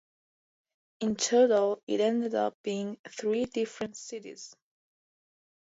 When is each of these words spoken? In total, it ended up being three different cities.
In 1.01 1.15
total, 1.15 1.83
it 1.85 1.99
ended 2.01 2.33
up 2.33 2.57
being 2.63 2.97
three 3.07 3.45
different 3.45 3.95
cities. 3.95 4.55